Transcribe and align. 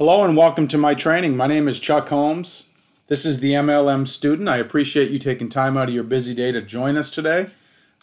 Hello 0.00 0.24
and 0.24 0.34
welcome 0.34 0.66
to 0.68 0.78
my 0.78 0.94
training. 0.94 1.36
My 1.36 1.46
name 1.46 1.68
is 1.68 1.78
Chuck 1.78 2.08
Holmes. 2.08 2.70
This 3.08 3.26
is 3.26 3.38
the 3.38 3.52
MLM 3.52 4.08
student. 4.08 4.48
I 4.48 4.56
appreciate 4.56 5.10
you 5.10 5.18
taking 5.18 5.50
time 5.50 5.76
out 5.76 5.88
of 5.90 5.94
your 5.94 6.04
busy 6.04 6.32
day 6.32 6.52
to 6.52 6.62
join 6.62 6.96
us 6.96 7.10
today. 7.10 7.50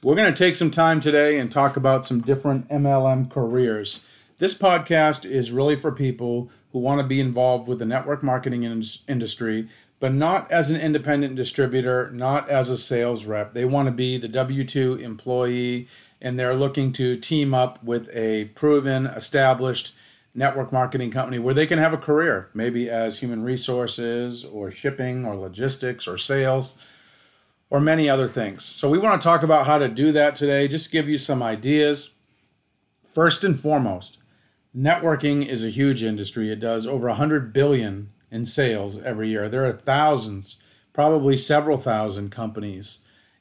We're 0.03 0.13
going 0.13 0.31
to 0.31 0.37
take 0.37 0.55
some 0.55 0.69
time 0.69 0.99
today 0.99 1.39
and 1.39 1.51
talk 1.51 1.75
about 1.75 2.05
some 2.05 2.21
different 2.21 2.69
MLM 2.69 3.31
careers. 3.31 4.07
This 4.37 4.53
podcast 4.53 5.25
is 5.25 5.51
really 5.51 5.75
for 5.75 5.91
people 5.91 6.51
who 6.71 6.77
want 6.77 7.01
to 7.01 7.07
be 7.07 7.19
involved 7.19 7.67
with 7.67 7.79
the 7.79 7.85
network 7.87 8.21
marketing 8.21 8.61
in- 8.61 8.83
industry, 9.07 9.67
but 9.99 10.13
not 10.13 10.51
as 10.51 10.69
an 10.69 10.79
independent 10.79 11.35
distributor, 11.35 12.11
not 12.11 12.47
as 12.47 12.69
a 12.69 12.77
sales 12.77 13.25
rep. 13.25 13.53
They 13.53 13.65
want 13.65 13.87
to 13.87 13.91
be 13.91 14.19
the 14.19 14.27
W 14.27 14.63
2 14.63 14.97
employee 14.97 15.87
and 16.21 16.37
they're 16.37 16.53
looking 16.53 16.93
to 16.93 17.17
team 17.17 17.55
up 17.55 17.83
with 17.83 18.07
a 18.13 18.45
proven, 18.53 19.07
established 19.07 19.93
network 20.37 20.71
marketing 20.71 21.09
company 21.09 21.39
where 21.39 21.55
they 21.55 21.65
can 21.65 21.79
have 21.79 21.93
a 21.93 21.97
career, 21.97 22.49
maybe 22.53 22.89
as 22.91 23.17
human 23.17 23.41
resources 23.41 24.45
or 24.45 24.69
shipping 24.69 25.25
or 25.25 25.35
logistics 25.35 26.07
or 26.07 26.15
sales 26.15 26.75
or 27.71 27.79
many 27.79 28.07
other 28.07 28.29
things. 28.29 28.63
So 28.63 28.87
we 28.87 28.99
want 28.99 29.19
to 29.19 29.25
talk 29.25 29.41
about 29.41 29.65
how 29.65 29.79
to 29.79 29.89
do 29.89 30.11
that 30.11 30.35
today, 30.35 30.67
just 30.67 30.91
give 30.91 31.09
you 31.09 31.17
some 31.17 31.41
ideas. 31.41 32.11
First 33.03 33.43
and 33.43 33.59
foremost, 33.59 34.19
networking 34.77 35.45
is 35.45 35.65
a 35.65 35.71
huge 35.71 36.03
industry. 36.03 36.51
It 36.51 36.59
does 36.59 36.85
over 36.85 37.07
100 37.07 37.51
billion 37.51 38.11
in 38.29 38.45
sales 38.45 39.01
every 39.01 39.29
year. 39.29 39.49
There 39.49 39.65
are 39.65 39.73
thousands, 39.73 40.57
probably 40.93 41.35
several 41.35 41.77
thousand 41.77 42.29
companies 42.29 42.99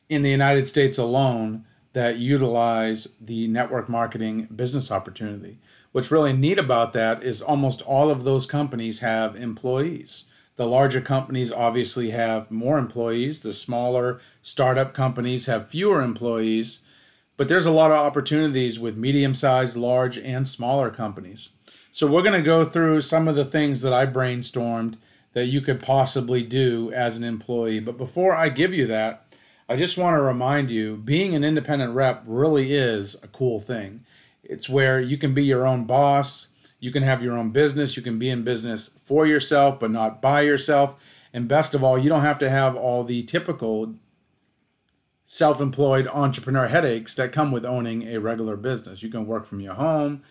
in 0.09 0.23
the 0.23 0.31
United 0.31 0.67
States 0.67 0.97
alone 0.97 1.67
that 1.93 2.17
utilize 2.17 3.09
the 3.21 3.49
network 3.49 3.91
marketing 3.91 4.49
business 4.57 4.91
opportunity. 4.91 5.59
What's 5.97 6.11
really 6.11 6.35
neat 6.35 6.59
about 6.59 6.93
that 6.93 7.23
is 7.23 7.41
almost 7.41 7.81
all 7.81 8.11
of 8.11 8.23
those 8.23 8.45
companies 8.45 8.99
have 8.99 9.35
employees. 9.35 10.27
The 10.57 10.67
larger 10.67 11.01
companies 11.01 11.51
obviously 11.51 12.11
have 12.11 12.51
more 12.51 12.77
employees, 12.77 13.41
the 13.41 13.55
smaller 13.55 14.21
startup 14.43 14.93
companies 14.93 15.47
have 15.47 15.71
fewer 15.71 16.03
employees, 16.03 16.81
but 17.39 17.49
there's 17.49 17.65
a 17.65 17.71
lot 17.71 17.93
of 17.93 17.97
opportunities 17.97 18.79
with 18.79 18.99
medium 18.99 19.35
sized, 19.35 19.75
large, 19.75 20.19
and 20.19 20.47
smaller 20.47 20.91
companies. 20.91 21.49
So, 21.93 22.07
we're 22.07 22.21
going 22.21 22.39
to 22.39 22.45
go 22.45 22.67
through 22.67 23.01
some 23.01 23.27
of 23.27 23.35
the 23.35 23.47
things 23.47 23.81
that 23.81 23.95
I 23.95 24.05
brainstormed 24.05 24.99
that 25.33 25.47
you 25.47 25.63
could 25.63 25.81
possibly 25.81 26.43
do 26.43 26.93
as 26.93 27.17
an 27.17 27.25
employee. 27.25 27.81
But 27.81 27.97
before 27.97 28.35
I 28.35 28.51
give 28.51 28.75
you 28.75 28.87
that, 28.89 29.35
I 29.67 29.77
just 29.77 29.97
want 29.97 30.19
to 30.19 30.21
remind 30.21 30.71
you 30.71 30.99
being 30.99 31.35
an 31.35 31.43
independent 31.43 31.95
rep 31.95 32.23
really 32.27 32.75
is 32.75 33.15
a 33.23 33.29
cool 33.29 33.61
thing. 33.61 34.05
It's 34.49 34.69
where 34.69 35.01
you 35.01 35.19
can 35.19 35.35
be 35.35 35.45
your 35.45 35.67
own 35.67 35.85
boss. 35.85 36.49
You 36.81 36.91
can 36.91 37.03
have 37.03 37.23
your 37.23 37.37
own 37.37 37.51
business. 37.51 37.97
You 37.97 38.03
can 38.03 38.19
be 38.19 38.31
in 38.31 38.43
business 38.43 38.89
for 39.05 39.27
yourself, 39.27 39.81
but 39.81 39.91
not 39.91 40.21
by 40.21 40.43
yourself. 40.43 40.97
And 41.33 41.49
best 41.49 41.75
of 41.75 41.83
all, 41.83 41.99
you 41.99 42.09
don't 42.09 42.23
have 42.23 42.39
to 42.39 42.51
have 42.51 42.77
all 42.77 43.05
the 43.05 43.23
typical 43.25 43.95
self 45.25 45.61
employed 45.61 46.07
entrepreneur 46.07 46.69
headaches 46.69 47.15
that 47.17 47.33
come 47.33 47.53
with 47.53 47.67
owning 47.67 48.05
a 48.09 48.19
regular 48.19 48.57
business. 48.57 49.03
You 49.03 49.11
can 49.11 49.27
work 49.27 49.45
from 49.45 49.61
your 49.61 49.75
home. 49.75 50.23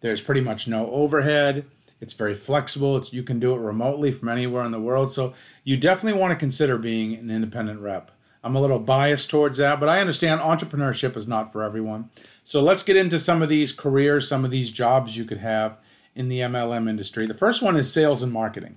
There's 0.00 0.22
pretty 0.22 0.40
much 0.40 0.68
no 0.68 0.90
overhead. 0.90 1.66
It's 2.00 2.14
very 2.14 2.34
flexible. 2.34 2.96
It's, 2.96 3.12
you 3.12 3.22
can 3.22 3.40
do 3.40 3.54
it 3.54 3.58
remotely 3.58 4.12
from 4.12 4.28
anywhere 4.28 4.64
in 4.64 4.72
the 4.72 4.80
world. 4.80 5.12
So 5.12 5.34
you 5.64 5.76
definitely 5.76 6.20
want 6.20 6.32
to 6.32 6.38
consider 6.38 6.78
being 6.78 7.14
an 7.14 7.30
independent 7.30 7.80
rep. 7.80 8.10
I'm 8.44 8.56
a 8.56 8.60
little 8.60 8.78
biased 8.78 9.30
towards 9.30 9.56
that, 9.56 9.80
but 9.80 9.88
I 9.88 10.02
understand 10.02 10.42
entrepreneurship 10.42 11.16
is 11.16 11.26
not 11.26 11.50
for 11.50 11.62
everyone. 11.62 12.10
So 12.44 12.60
let's 12.60 12.82
get 12.82 12.98
into 12.98 13.18
some 13.18 13.40
of 13.40 13.48
these 13.48 13.72
careers, 13.72 14.28
some 14.28 14.44
of 14.44 14.50
these 14.50 14.70
jobs 14.70 15.16
you 15.16 15.24
could 15.24 15.38
have 15.38 15.78
in 16.14 16.28
the 16.28 16.40
MLM 16.40 16.86
industry. 16.86 17.26
The 17.26 17.32
first 17.32 17.62
one 17.62 17.74
is 17.74 17.90
sales 17.90 18.22
and 18.22 18.30
marketing. 18.30 18.76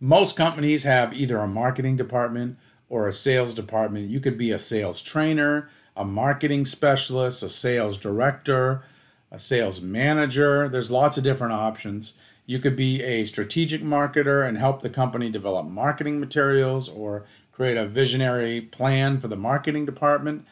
Most 0.00 0.36
companies 0.36 0.82
have 0.84 1.12
either 1.12 1.36
a 1.36 1.46
marketing 1.46 1.96
department 1.96 2.56
or 2.88 3.06
a 3.06 3.12
sales 3.12 3.52
department. 3.52 4.08
You 4.08 4.20
could 4.20 4.38
be 4.38 4.52
a 4.52 4.58
sales 4.58 5.02
trainer, 5.02 5.68
a 5.94 6.04
marketing 6.06 6.64
specialist, 6.64 7.42
a 7.42 7.48
sales 7.50 7.98
director, 7.98 8.82
a 9.30 9.38
sales 9.38 9.82
manager. 9.82 10.66
There's 10.66 10.90
lots 10.90 11.18
of 11.18 11.24
different 11.24 11.52
options. 11.52 12.14
You 12.46 12.58
could 12.58 12.74
be 12.74 13.02
a 13.02 13.26
strategic 13.26 13.82
marketer 13.82 14.48
and 14.48 14.56
help 14.56 14.80
the 14.80 14.90
company 14.90 15.30
develop 15.30 15.66
marketing 15.66 16.18
materials 16.18 16.88
or 16.88 17.26
create 17.52 17.76
a 17.76 17.86
visionary 17.86 18.60
plan 18.60 19.18
for 19.18 19.28
the 19.28 19.36
marketing 19.36 19.86
department. 19.86 20.46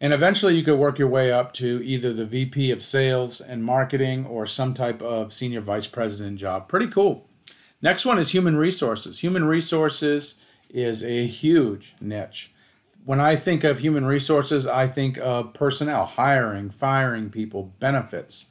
And 0.00 0.12
eventually 0.12 0.56
you 0.56 0.64
could 0.64 0.78
work 0.78 0.98
your 0.98 1.08
way 1.08 1.30
up 1.30 1.52
to 1.54 1.80
either 1.84 2.12
the 2.12 2.26
VP 2.26 2.72
of 2.72 2.82
sales 2.82 3.40
and 3.40 3.64
marketing 3.64 4.26
or 4.26 4.46
some 4.46 4.74
type 4.74 5.00
of 5.00 5.32
senior 5.32 5.60
vice 5.60 5.86
president 5.86 6.38
job. 6.38 6.68
Pretty 6.68 6.88
cool. 6.88 7.28
Next 7.82 8.04
one 8.04 8.18
is 8.18 8.30
human 8.30 8.56
resources. 8.56 9.20
Human 9.20 9.44
resources 9.44 10.40
is 10.70 11.04
a 11.04 11.26
huge 11.26 11.94
niche. 12.00 12.52
When 13.04 13.20
I 13.20 13.34
think 13.36 13.64
of 13.64 13.78
human 13.78 14.06
resources, 14.06 14.66
I 14.66 14.86
think 14.86 15.18
of 15.18 15.52
personnel, 15.54 16.06
hiring, 16.06 16.70
firing 16.70 17.30
people, 17.30 17.72
benefits. 17.80 18.46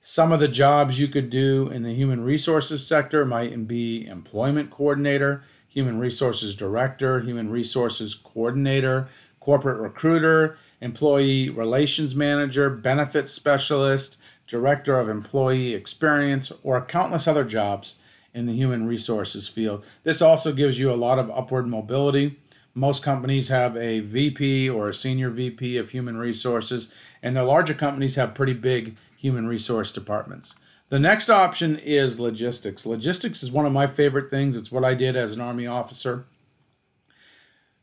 Some 0.00 0.30
of 0.30 0.38
the 0.38 0.48
jobs 0.48 1.00
you 1.00 1.08
could 1.08 1.28
do 1.30 1.68
in 1.68 1.82
the 1.82 1.92
human 1.92 2.22
resources 2.22 2.86
sector 2.86 3.24
might 3.24 3.66
be 3.66 4.06
employment 4.06 4.70
coordinator, 4.70 5.42
human 5.68 5.98
resources 5.98 6.56
director, 6.56 7.20
human 7.20 7.50
resources 7.50 8.14
coordinator, 8.14 9.08
corporate 9.40 9.78
recruiter, 9.78 10.58
employee 10.80 11.50
relations 11.50 12.14
manager, 12.14 12.68
benefits 12.70 13.32
specialist, 13.32 14.18
director 14.46 14.98
of 14.98 15.08
employee 15.08 15.74
experience, 15.74 16.52
or 16.62 16.80
countless 16.80 17.28
other 17.28 17.44
jobs 17.44 17.98
in 18.34 18.46
the 18.46 18.52
human 18.52 18.86
resources 18.86 19.48
field. 19.48 19.84
This 20.02 20.22
also 20.22 20.52
gives 20.52 20.78
you 20.78 20.92
a 20.92 20.94
lot 20.94 21.18
of 21.18 21.30
upward 21.30 21.66
mobility. 21.66 22.38
Most 22.74 23.02
companies 23.02 23.48
have 23.48 23.76
a 23.76 24.00
VP 24.00 24.70
or 24.70 24.88
a 24.88 24.94
senior 24.94 25.30
VP 25.30 25.78
of 25.78 25.90
human 25.90 26.16
resources, 26.16 26.92
and 27.22 27.36
the 27.36 27.42
larger 27.42 27.74
companies 27.74 28.14
have 28.14 28.34
pretty 28.34 28.54
big 28.54 28.96
human 29.16 29.46
resource 29.46 29.90
departments. 29.92 30.54
The 30.90 30.98
next 30.98 31.28
option 31.28 31.76
is 31.84 32.18
logistics. 32.18 32.86
Logistics 32.86 33.42
is 33.42 33.52
one 33.52 33.66
of 33.66 33.72
my 33.72 33.86
favorite 33.86 34.30
things. 34.30 34.56
It's 34.56 34.72
what 34.72 34.84
I 34.84 34.94
did 34.94 35.16
as 35.16 35.34
an 35.34 35.40
Army 35.42 35.66
officer. 35.66 36.24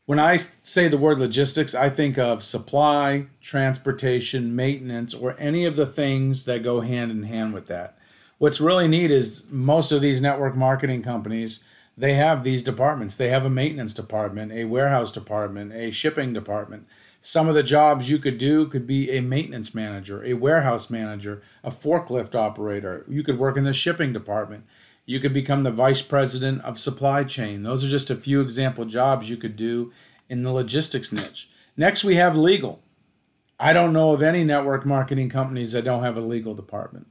When 0.06 0.18
I 0.18 0.38
say 0.62 0.88
the 0.88 0.98
word 0.98 1.18
logistics, 1.18 1.74
I 1.74 1.88
think 1.88 2.18
of 2.18 2.44
supply, 2.44 3.26
transportation, 3.40 4.56
maintenance, 4.56 5.14
or 5.14 5.36
any 5.38 5.66
of 5.66 5.76
the 5.76 5.86
things 5.86 6.44
that 6.46 6.64
go 6.64 6.80
hand 6.80 7.12
in 7.12 7.22
hand 7.22 7.54
with 7.54 7.68
that. 7.68 7.98
What's 8.38 8.60
really 8.60 8.88
neat 8.88 9.10
is 9.10 9.44
most 9.50 9.92
of 9.92 10.00
these 10.00 10.20
network 10.20 10.56
marketing 10.56 11.02
companies, 11.02 11.64
they 11.96 12.14
have 12.14 12.44
these 12.44 12.62
departments. 12.62 13.16
They 13.16 13.28
have 13.28 13.46
a 13.46 13.50
maintenance 13.50 13.92
department, 13.92 14.52
a 14.52 14.64
warehouse 14.64 15.10
department, 15.10 15.72
a 15.72 15.90
shipping 15.90 16.32
department. 16.32 16.86
Some 17.20 17.48
of 17.48 17.54
the 17.54 17.62
jobs 17.62 18.08
you 18.08 18.18
could 18.18 18.38
do 18.38 18.66
could 18.66 18.86
be 18.86 19.10
a 19.10 19.20
maintenance 19.20 19.74
manager, 19.74 20.24
a 20.24 20.34
warehouse 20.34 20.90
manager, 20.90 21.42
a 21.64 21.70
forklift 21.70 22.34
operator. 22.34 23.04
You 23.08 23.22
could 23.22 23.38
work 23.38 23.56
in 23.56 23.64
the 23.64 23.74
shipping 23.74 24.12
department. 24.12 24.64
You 25.06 25.20
could 25.20 25.32
become 25.32 25.62
the 25.62 25.70
vice 25.70 26.02
president 26.02 26.62
of 26.62 26.78
supply 26.78 27.24
chain. 27.24 27.62
Those 27.62 27.84
are 27.84 27.88
just 27.88 28.10
a 28.10 28.16
few 28.16 28.40
example 28.40 28.84
jobs 28.84 29.30
you 29.30 29.36
could 29.36 29.56
do 29.56 29.92
in 30.28 30.42
the 30.42 30.52
logistics 30.52 31.12
niche. 31.12 31.50
Next, 31.76 32.04
we 32.04 32.16
have 32.16 32.36
legal. 32.36 32.82
I 33.58 33.72
don't 33.72 33.92
know 33.92 34.12
of 34.12 34.22
any 34.22 34.44
network 34.44 34.84
marketing 34.84 35.28
companies 35.28 35.72
that 35.72 35.84
don't 35.84 36.02
have 36.02 36.16
a 36.16 36.20
legal 36.20 36.54
department. 36.54 37.06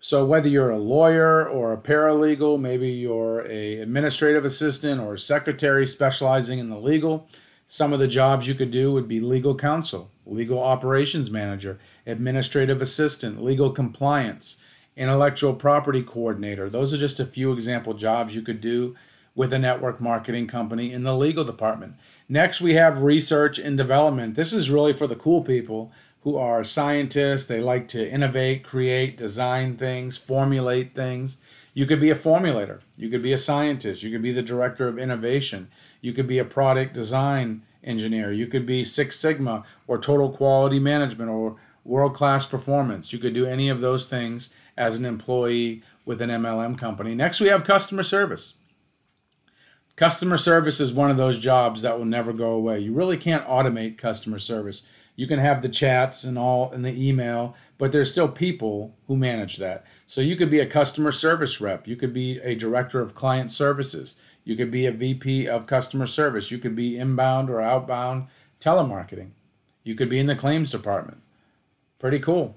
So 0.00 0.24
whether 0.24 0.48
you're 0.48 0.70
a 0.70 0.78
lawyer 0.78 1.48
or 1.48 1.72
a 1.72 1.76
paralegal, 1.76 2.60
maybe 2.60 2.88
you're 2.88 3.44
a 3.48 3.78
administrative 3.78 4.44
assistant 4.44 5.00
or 5.00 5.14
a 5.14 5.18
secretary 5.18 5.88
specializing 5.88 6.60
in 6.60 6.68
the 6.68 6.78
legal, 6.78 7.28
some 7.70 7.92
of 7.92 7.98
the 7.98 8.08
jobs 8.08 8.48
you 8.48 8.54
could 8.54 8.70
do 8.70 8.90
would 8.90 9.06
be 9.06 9.20
legal 9.20 9.54
counsel, 9.54 10.10
legal 10.24 10.58
operations 10.58 11.30
manager, 11.30 11.78
administrative 12.06 12.80
assistant, 12.80 13.44
legal 13.44 13.70
compliance, 13.70 14.62
intellectual 14.96 15.52
property 15.52 16.02
coordinator. 16.02 16.70
Those 16.70 16.94
are 16.94 16.98
just 16.98 17.20
a 17.20 17.26
few 17.26 17.52
example 17.52 17.92
jobs 17.92 18.34
you 18.34 18.40
could 18.40 18.62
do 18.62 18.96
with 19.34 19.52
a 19.52 19.58
network 19.58 20.00
marketing 20.00 20.46
company 20.46 20.92
in 20.92 21.02
the 21.02 21.14
legal 21.14 21.44
department. 21.44 21.94
Next, 22.26 22.62
we 22.62 22.72
have 22.72 23.02
research 23.02 23.58
and 23.58 23.76
development. 23.76 24.34
This 24.34 24.54
is 24.54 24.70
really 24.70 24.94
for 24.94 25.06
the 25.06 25.14
cool 25.14 25.42
people 25.42 25.92
who 26.22 26.36
are 26.36 26.64
scientists. 26.64 27.46
They 27.46 27.60
like 27.60 27.88
to 27.88 28.10
innovate, 28.10 28.64
create, 28.64 29.16
design 29.16 29.76
things, 29.76 30.18
formulate 30.18 30.94
things. 30.94 31.38
You 31.74 31.86
could 31.86 32.00
be 32.00 32.10
a 32.10 32.14
formulator. 32.14 32.80
You 32.96 33.08
could 33.08 33.22
be 33.22 33.32
a 33.32 33.38
scientist. 33.38 34.02
You 34.02 34.10
could 34.10 34.22
be 34.22 34.32
the 34.32 34.42
director 34.42 34.88
of 34.88 34.98
innovation. 34.98 35.68
You 36.00 36.12
could 36.12 36.26
be 36.26 36.38
a 36.38 36.44
product 36.44 36.94
design 36.94 37.62
engineer. 37.84 38.32
You 38.32 38.46
could 38.46 38.66
be 38.66 38.84
Six 38.84 39.18
Sigma 39.18 39.64
or 39.86 39.98
total 39.98 40.30
quality 40.30 40.78
management 40.78 41.30
or 41.30 41.56
world 41.84 42.14
class 42.14 42.44
performance. 42.44 43.12
You 43.12 43.18
could 43.18 43.34
do 43.34 43.46
any 43.46 43.68
of 43.68 43.80
those 43.80 44.08
things 44.08 44.50
as 44.76 44.98
an 44.98 45.04
employee 45.04 45.82
with 46.04 46.20
an 46.22 46.30
MLM 46.30 46.76
company. 46.78 47.14
Next, 47.14 47.40
we 47.40 47.48
have 47.48 47.64
customer 47.64 48.02
service. 48.02 48.54
Customer 49.96 50.36
service 50.36 50.78
is 50.80 50.92
one 50.92 51.10
of 51.10 51.16
those 51.16 51.38
jobs 51.38 51.82
that 51.82 51.98
will 51.98 52.04
never 52.04 52.32
go 52.32 52.52
away. 52.52 52.78
You 52.78 52.92
really 52.92 53.16
can't 53.16 53.46
automate 53.46 53.98
customer 53.98 54.38
service. 54.38 54.86
You 55.18 55.26
can 55.26 55.40
have 55.40 55.62
the 55.62 55.68
chats 55.68 56.22
and 56.22 56.38
all 56.38 56.70
in 56.70 56.82
the 56.82 57.08
email, 57.08 57.56
but 57.76 57.90
there's 57.90 58.08
still 58.08 58.28
people 58.28 58.94
who 59.08 59.16
manage 59.16 59.56
that. 59.56 59.84
So 60.06 60.20
you 60.20 60.36
could 60.36 60.48
be 60.48 60.60
a 60.60 60.66
customer 60.66 61.10
service 61.10 61.60
rep, 61.60 61.88
you 61.88 61.96
could 61.96 62.14
be 62.14 62.38
a 62.38 62.54
director 62.54 63.00
of 63.00 63.16
client 63.16 63.50
services, 63.50 64.14
you 64.44 64.54
could 64.54 64.70
be 64.70 64.86
a 64.86 64.92
VP 64.92 65.48
of 65.48 65.66
customer 65.66 66.06
service, 66.06 66.52
you 66.52 66.58
could 66.58 66.76
be 66.76 66.98
inbound 66.98 67.50
or 67.50 67.60
outbound 67.60 68.28
telemarketing, 68.60 69.30
you 69.82 69.96
could 69.96 70.08
be 70.08 70.20
in 70.20 70.28
the 70.28 70.36
claims 70.36 70.70
department. 70.70 71.20
Pretty 71.98 72.20
cool. 72.20 72.56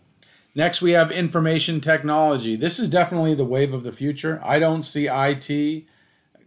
Next, 0.53 0.83
we 0.83 0.91
have 0.91 1.11
information 1.11 1.81
technology. 1.81 2.55
This 2.55 2.77
is 2.77 2.89
definitely 2.89 3.33
the 3.33 3.43
wave 3.43 3.73
of 3.73 3.81
the 3.81 3.91
future. 3.91 4.39
I 4.43 4.59
don't 4.59 4.83
see 4.83 5.07
IT 5.07 5.85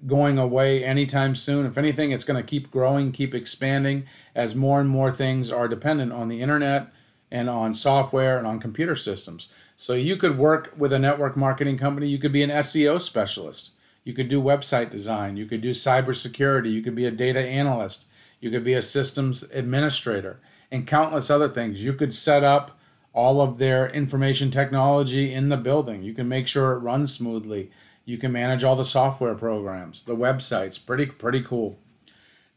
going 0.06 0.38
away 0.38 0.84
anytime 0.84 1.34
soon. 1.34 1.66
If 1.66 1.78
anything, 1.78 2.12
it's 2.12 2.24
going 2.24 2.42
to 2.42 2.48
keep 2.48 2.70
growing, 2.70 3.12
keep 3.12 3.34
expanding 3.34 4.04
as 4.34 4.54
more 4.54 4.80
and 4.80 4.88
more 4.88 5.10
things 5.10 5.50
are 5.50 5.68
dependent 5.68 6.12
on 6.12 6.28
the 6.28 6.42
internet 6.42 6.92
and 7.30 7.48
on 7.48 7.74
software 7.74 8.38
and 8.38 8.46
on 8.46 8.60
computer 8.60 8.96
systems. 8.96 9.48
So 9.76 9.94
you 9.94 10.16
could 10.16 10.38
work 10.38 10.72
with 10.76 10.92
a 10.92 10.98
network 10.98 11.36
marketing 11.36 11.78
company, 11.78 12.06
you 12.06 12.18
could 12.18 12.32
be 12.32 12.42
an 12.42 12.50
SEO 12.50 13.00
specialist. 13.00 13.70
You 14.04 14.12
could 14.12 14.28
do 14.28 14.40
website 14.40 14.90
design, 14.90 15.36
you 15.36 15.46
could 15.46 15.62
do 15.62 15.70
cybersecurity, 15.70 16.70
you 16.70 16.82
could 16.82 16.94
be 16.94 17.06
a 17.06 17.10
data 17.10 17.40
analyst, 17.40 18.06
you 18.40 18.50
could 18.50 18.62
be 18.62 18.74
a 18.74 18.82
systems 18.82 19.42
administrator, 19.44 20.38
and 20.70 20.86
countless 20.86 21.30
other 21.30 21.48
things. 21.48 21.82
You 21.82 21.94
could 21.94 22.12
set 22.12 22.44
up 22.44 22.78
all 23.14 23.40
of 23.40 23.58
their 23.58 23.88
information 23.88 24.50
technology 24.50 25.32
in 25.32 25.48
the 25.48 25.56
building. 25.56 26.02
You 26.02 26.12
can 26.12 26.28
make 26.28 26.46
sure 26.46 26.72
it 26.72 26.80
runs 26.80 27.14
smoothly. 27.14 27.70
You 28.04 28.18
can 28.18 28.32
manage 28.32 28.64
all 28.64 28.76
the 28.76 28.84
software 28.84 29.34
programs, 29.34 30.02
the 30.02 30.16
websites. 30.16 30.84
Pretty 30.84 31.06
pretty 31.06 31.42
cool. 31.42 31.78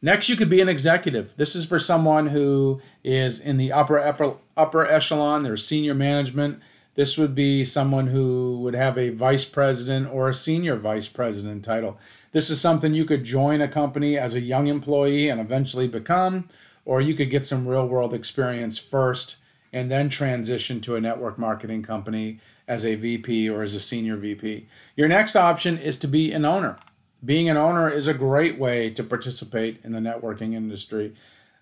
Next, 0.00 0.28
you 0.28 0.36
could 0.36 0.50
be 0.50 0.60
an 0.60 0.68
executive. 0.68 1.34
This 1.36 1.56
is 1.56 1.66
for 1.66 1.78
someone 1.78 2.26
who 2.26 2.80
is 3.02 3.40
in 3.40 3.56
the 3.56 3.72
upper 3.72 3.98
upper 3.98 4.36
upper 4.56 4.86
echelon. 4.86 5.42
There's 5.42 5.64
senior 5.64 5.94
management. 5.94 6.60
This 6.94 7.16
would 7.16 7.34
be 7.34 7.64
someone 7.64 8.08
who 8.08 8.58
would 8.60 8.74
have 8.74 8.98
a 8.98 9.10
vice 9.10 9.44
president 9.44 10.12
or 10.12 10.28
a 10.28 10.34
senior 10.34 10.76
vice 10.76 11.08
president 11.08 11.64
title. 11.64 11.98
This 12.32 12.50
is 12.50 12.60
something 12.60 12.92
you 12.92 13.04
could 13.04 13.24
join 13.24 13.60
a 13.60 13.68
company 13.68 14.18
as 14.18 14.34
a 14.34 14.40
young 14.40 14.66
employee 14.66 15.28
and 15.28 15.40
eventually 15.40 15.88
become, 15.88 16.48
or 16.84 17.00
you 17.00 17.14
could 17.14 17.30
get 17.30 17.46
some 17.46 17.66
real 17.66 17.86
world 17.86 18.12
experience 18.12 18.78
first 18.78 19.36
and 19.72 19.90
then 19.90 20.08
transition 20.08 20.80
to 20.80 20.96
a 20.96 21.00
network 21.00 21.38
marketing 21.38 21.82
company 21.82 22.40
as 22.66 22.84
a 22.84 22.94
VP 22.94 23.48
or 23.48 23.62
as 23.62 23.74
a 23.74 23.80
senior 23.80 24.16
VP. 24.16 24.66
Your 24.96 25.08
next 25.08 25.36
option 25.36 25.78
is 25.78 25.96
to 25.98 26.08
be 26.08 26.32
an 26.32 26.44
owner. 26.44 26.78
Being 27.24 27.48
an 27.48 27.56
owner 27.56 27.90
is 27.90 28.06
a 28.06 28.14
great 28.14 28.58
way 28.58 28.90
to 28.90 29.02
participate 29.02 29.80
in 29.84 29.92
the 29.92 29.98
networking 29.98 30.54
industry. 30.54 31.14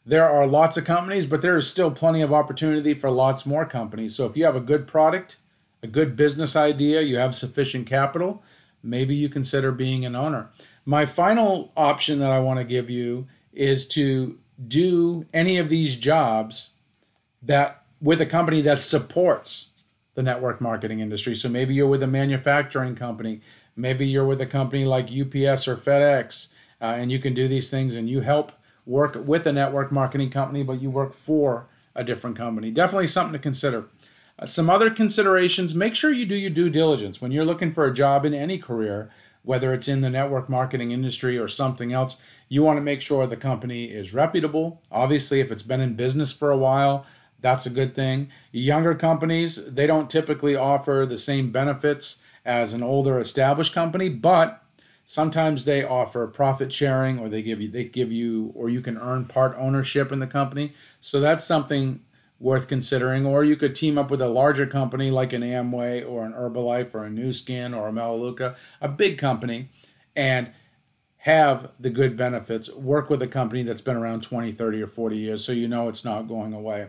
There 0.04 0.28
are 0.28 0.46
lots 0.46 0.76
of 0.76 0.84
companies, 0.84 1.26
but 1.26 1.42
there 1.42 1.56
is 1.56 1.66
still 1.66 1.90
plenty 1.90 2.22
of 2.22 2.32
opportunity 2.32 2.94
for 2.94 3.10
lots 3.10 3.46
more 3.46 3.64
companies. 3.64 4.14
So 4.14 4.26
if 4.26 4.36
you 4.36 4.44
have 4.44 4.56
a 4.56 4.60
good 4.60 4.86
product, 4.86 5.38
a 5.82 5.86
good 5.86 6.14
business 6.14 6.56
idea, 6.56 7.00
you 7.00 7.16
have 7.16 7.34
sufficient 7.34 7.86
capital, 7.86 8.42
maybe 8.82 9.14
you 9.14 9.28
consider 9.28 9.72
being 9.72 10.04
an 10.04 10.14
owner. 10.14 10.50
My 10.84 11.06
final 11.06 11.72
option 11.76 12.18
that 12.20 12.30
I 12.30 12.40
want 12.40 12.60
to 12.60 12.64
give 12.64 12.88
you 12.88 13.26
is 13.52 13.86
to 13.88 14.38
do 14.68 15.24
any 15.34 15.58
of 15.58 15.68
these 15.68 15.96
jobs 15.96 16.70
that 17.42 17.85
with 18.00 18.20
a 18.20 18.26
company 18.26 18.60
that 18.62 18.78
supports 18.78 19.70
the 20.14 20.22
network 20.22 20.60
marketing 20.60 21.00
industry. 21.00 21.34
So 21.34 21.48
maybe 21.48 21.75
you're 21.75 21.87
with 21.87 22.02
a 22.02 22.06
manufacturing 22.06 22.94
company, 22.94 23.40
maybe 23.76 24.06
you're 24.06 24.26
with 24.26 24.40
a 24.40 24.46
company 24.46 24.84
like 24.84 25.06
UPS 25.06 25.69
or 25.69 25.76
FedEx, 25.76 26.48
uh, 26.81 26.84
and 26.84 27.12
you 27.12 27.19
can 27.19 27.34
do 27.34 27.48
these 27.48 27.70
things 27.70 27.94
and 27.94 28.08
you 28.08 28.20
help 28.20 28.52
work 28.87 29.16
with 29.26 29.46
a 29.46 29.52
network 29.52 29.93
marketing 29.93 30.31
company, 30.31 30.62
but 30.62 30.81
you 30.81 30.90
work 30.90 31.12
for 31.12 31.69
a 31.94 32.04
different 32.04 32.37
company. 32.37 32.70
Definitely 32.70 33.08
something 33.08 33.32
to 33.32 33.38
consider. 33.38 33.88
Uh, 34.38 34.46
some 34.46 34.69
other 34.69 34.90
considerations 34.90 35.75
make 35.75 35.94
sure 35.94 36.12
you 36.12 36.26
do 36.26 36.34
your 36.34 36.50
due 36.50 36.70
diligence 36.70 37.20
when 37.20 37.32
you're 37.32 37.44
looking 37.44 37.72
for 37.72 37.87
a 37.87 37.94
job 37.94 38.25
in 38.25 38.34
any 38.34 38.58
career, 38.58 39.10
whether 39.42 39.72
it's 39.72 39.88
in 39.88 40.00
the 40.00 40.10
network 40.10 40.49
marketing 40.49 40.90
industry 40.90 41.38
or 41.38 41.49
something 41.49 41.92
else. 41.92 42.20
You 42.49 42.62
want 42.62 42.76
to 42.76 42.82
make 42.82 43.00
sure 43.00 43.26
the 43.26 43.37
company 43.37 43.84
is 43.84 44.14
reputable. 44.14 44.82
Obviously, 44.92 45.40
if 45.40 45.50
it's 45.50 45.62
been 45.62 45.81
in 45.81 45.94
business 45.94 46.32
for 46.32 46.50
a 46.50 46.56
while, 46.56 47.06
that's 47.40 47.66
a 47.66 47.70
good 47.70 47.94
thing. 47.94 48.30
Younger 48.52 48.94
companies, 48.94 49.72
they 49.72 49.86
don't 49.86 50.10
typically 50.10 50.56
offer 50.56 51.06
the 51.08 51.18
same 51.18 51.50
benefits 51.50 52.22
as 52.44 52.72
an 52.72 52.82
older 52.82 53.20
established 53.20 53.74
company, 53.74 54.08
but 54.08 54.62
sometimes 55.04 55.64
they 55.64 55.84
offer 55.84 56.26
profit 56.26 56.72
sharing 56.72 57.18
or 57.18 57.28
they 57.28 57.42
give 57.42 57.60
you 57.60 57.68
they 57.68 57.84
give 57.84 58.12
you 58.12 58.52
or 58.54 58.68
you 58.68 58.80
can 58.80 58.98
earn 58.98 59.24
part 59.24 59.56
ownership 59.58 60.12
in 60.12 60.18
the 60.18 60.26
company. 60.26 60.72
So 61.00 61.20
that's 61.20 61.46
something 61.46 62.00
worth 62.38 62.68
considering 62.68 63.24
or 63.24 63.44
you 63.44 63.56
could 63.56 63.74
team 63.74 63.96
up 63.96 64.10
with 64.10 64.20
a 64.20 64.28
larger 64.28 64.66
company 64.66 65.10
like 65.10 65.32
an 65.32 65.42
Amway 65.42 66.08
or 66.08 66.24
an 66.26 66.32
Herbalife 66.32 66.94
or 66.94 67.04
a 67.04 67.10
Nu 67.10 67.32
Skin 67.32 67.72
or 67.72 67.88
a 67.88 67.92
Melaleuca, 67.92 68.56
a 68.80 68.88
big 68.88 69.18
company 69.18 69.70
and 70.14 70.50
have 71.18 71.72
the 71.80 71.90
good 71.90 72.16
benefits. 72.16 72.72
Work 72.72 73.08
with 73.08 73.22
a 73.22 73.28
company 73.28 73.62
that's 73.62 73.80
been 73.80 73.96
around 73.96 74.22
20, 74.22 74.52
30 74.52 74.82
or 74.82 74.86
40 74.86 75.16
years 75.16 75.44
so 75.44 75.52
you 75.52 75.68
know 75.68 75.88
it's 75.88 76.04
not 76.04 76.28
going 76.28 76.52
away. 76.52 76.88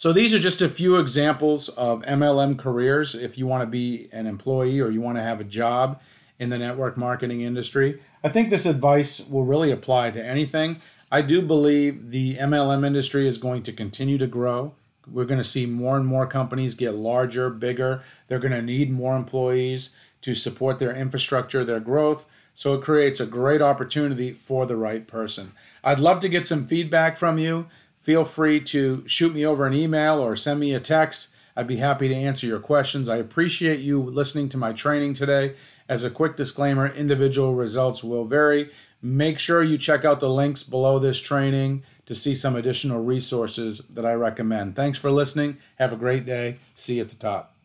So 0.00 0.14
these 0.14 0.32
are 0.32 0.38
just 0.38 0.62
a 0.62 0.68
few 0.70 0.96
examples 0.96 1.68
of 1.68 2.00
MLM 2.04 2.58
careers 2.58 3.14
if 3.14 3.36
you 3.36 3.46
want 3.46 3.60
to 3.60 3.66
be 3.66 4.08
an 4.12 4.26
employee 4.26 4.80
or 4.80 4.88
you 4.88 5.02
want 5.02 5.18
to 5.18 5.22
have 5.22 5.42
a 5.42 5.44
job 5.44 6.00
in 6.38 6.48
the 6.48 6.56
network 6.56 6.96
marketing 6.96 7.42
industry. 7.42 8.00
I 8.24 8.30
think 8.30 8.48
this 8.48 8.64
advice 8.64 9.20
will 9.20 9.44
really 9.44 9.72
apply 9.72 10.12
to 10.12 10.24
anything. 10.24 10.80
I 11.12 11.20
do 11.20 11.42
believe 11.42 12.12
the 12.12 12.36
MLM 12.36 12.86
industry 12.86 13.28
is 13.28 13.36
going 13.36 13.62
to 13.64 13.74
continue 13.74 14.16
to 14.16 14.26
grow. 14.26 14.72
We're 15.06 15.26
going 15.26 15.36
to 15.36 15.44
see 15.44 15.66
more 15.66 15.98
and 15.98 16.06
more 16.06 16.26
companies 16.26 16.74
get 16.74 16.94
larger, 16.94 17.50
bigger. 17.50 18.02
They're 18.28 18.38
going 18.38 18.54
to 18.54 18.62
need 18.62 18.90
more 18.90 19.14
employees 19.14 19.94
to 20.22 20.34
support 20.34 20.78
their 20.78 20.96
infrastructure, 20.96 21.62
their 21.62 21.78
growth. 21.78 22.24
So 22.54 22.72
it 22.72 22.80
creates 22.80 23.20
a 23.20 23.26
great 23.26 23.60
opportunity 23.60 24.32
for 24.32 24.64
the 24.64 24.76
right 24.76 25.06
person. 25.06 25.52
I'd 25.84 26.00
love 26.00 26.20
to 26.20 26.30
get 26.30 26.46
some 26.46 26.66
feedback 26.66 27.18
from 27.18 27.38
you 27.38 27.66
feel 28.00 28.24
free 28.24 28.60
to 28.60 29.06
shoot 29.06 29.34
me 29.34 29.46
over 29.46 29.66
an 29.66 29.74
email 29.74 30.18
or 30.18 30.36
send 30.36 30.60
me 30.60 30.74
a 30.74 30.80
text. 30.80 31.28
I'd 31.56 31.66
be 31.66 31.76
happy 31.76 32.08
to 32.08 32.14
answer 32.14 32.46
your 32.46 32.60
questions. 32.60 33.08
I 33.08 33.16
appreciate 33.16 33.80
you 33.80 34.00
listening 34.02 34.48
to 34.50 34.56
my 34.56 34.72
training 34.72 35.14
today. 35.14 35.54
As 35.88 36.04
a 36.04 36.10
quick 36.10 36.36
disclaimer, 36.36 36.88
individual 36.88 37.54
results 37.54 38.02
will 38.04 38.24
vary. 38.24 38.70
Make 39.02 39.38
sure 39.38 39.62
you 39.62 39.76
check 39.78 40.04
out 40.04 40.20
the 40.20 40.30
links 40.30 40.62
below 40.62 40.98
this 40.98 41.18
training 41.18 41.82
to 42.06 42.14
see 42.14 42.34
some 42.34 42.56
additional 42.56 43.02
resources 43.02 43.78
that 43.90 44.06
I 44.06 44.12
recommend. 44.12 44.76
Thanks 44.76 44.98
for 44.98 45.10
listening. 45.10 45.58
Have 45.76 45.92
a 45.92 45.96
great 45.96 46.26
day. 46.26 46.58
See 46.74 46.96
you 46.96 47.02
at 47.02 47.08
the 47.08 47.16
top. 47.16 47.59